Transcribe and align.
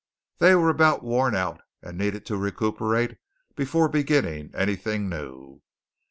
They 0.39 0.55
were 0.55 0.69
about 0.69 1.03
worn 1.03 1.35
out 1.35 1.61
and 1.83 1.95
needed 1.95 2.25
to 2.25 2.35
recuperate 2.35 3.17
before 3.55 3.87
beginning 3.87 4.49
anything 4.55 5.09
new. 5.09 5.61